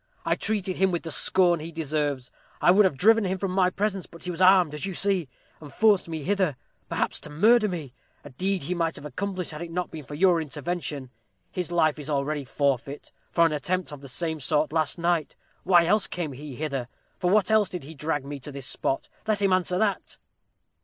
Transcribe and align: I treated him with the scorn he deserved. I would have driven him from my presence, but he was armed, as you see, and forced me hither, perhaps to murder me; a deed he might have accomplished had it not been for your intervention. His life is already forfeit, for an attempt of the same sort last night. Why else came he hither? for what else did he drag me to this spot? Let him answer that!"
I 0.25 0.33
treated 0.33 0.77
him 0.77 0.89
with 0.89 1.03
the 1.03 1.11
scorn 1.11 1.59
he 1.59 1.71
deserved. 1.71 2.31
I 2.59 2.71
would 2.71 2.85
have 2.85 2.97
driven 2.97 3.23
him 3.23 3.37
from 3.37 3.51
my 3.51 3.69
presence, 3.69 4.07
but 4.07 4.23
he 4.23 4.31
was 4.31 4.41
armed, 4.41 4.73
as 4.73 4.83
you 4.87 4.95
see, 4.95 5.29
and 5.59 5.71
forced 5.71 6.09
me 6.09 6.23
hither, 6.23 6.57
perhaps 6.89 7.19
to 7.19 7.29
murder 7.29 7.69
me; 7.69 7.93
a 8.23 8.31
deed 8.31 8.63
he 8.63 8.73
might 8.73 8.95
have 8.95 9.05
accomplished 9.05 9.51
had 9.51 9.61
it 9.61 9.69
not 9.69 9.91
been 9.91 10.03
for 10.03 10.15
your 10.15 10.41
intervention. 10.41 11.11
His 11.51 11.71
life 11.71 11.99
is 11.99 12.09
already 12.09 12.43
forfeit, 12.45 13.11
for 13.29 13.45
an 13.45 13.53
attempt 13.53 13.91
of 13.91 14.01
the 14.01 14.07
same 14.09 14.39
sort 14.39 14.73
last 14.73 14.97
night. 14.97 15.35
Why 15.65 15.85
else 15.85 16.07
came 16.07 16.31
he 16.31 16.55
hither? 16.55 16.87
for 17.19 17.29
what 17.29 17.51
else 17.51 17.69
did 17.69 17.83
he 17.83 17.93
drag 17.93 18.25
me 18.25 18.39
to 18.39 18.51
this 18.51 18.65
spot? 18.65 19.07
Let 19.27 19.39
him 19.39 19.53
answer 19.53 19.77
that!" 19.77 20.17